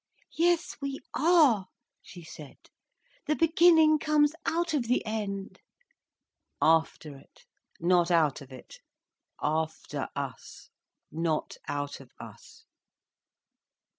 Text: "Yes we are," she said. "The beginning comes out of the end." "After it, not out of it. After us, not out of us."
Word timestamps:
"Yes 0.35 0.77
we 0.81 0.97
are," 1.13 1.67
she 2.01 2.23
said. 2.23 2.57
"The 3.27 3.35
beginning 3.35 3.99
comes 3.99 4.33
out 4.47 4.73
of 4.73 4.87
the 4.87 5.05
end." 5.05 5.59
"After 6.59 7.15
it, 7.19 7.45
not 7.79 8.09
out 8.09 8.41
of 8.41 8.51
it. 8.51 8.79
After 9.43 10.07
us, 10.15 10.71
not 11.11 11.57
out 11.69 11.99
of 11.99 12.09
us." 12.19 12.65